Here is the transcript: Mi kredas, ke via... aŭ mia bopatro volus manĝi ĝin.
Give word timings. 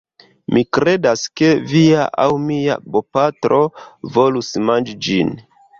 Mi 0.55 0.61
kredas, 0.77 1.25
ke 1.41 1.51
via... 1.73 2.07
aŭ 2.25 2.27
mia 2.49 2.81
bopatro 2.97 3.63
volus 4.19 4.55
manĝi 4.73 5.03
ĝin. 5.09 5.37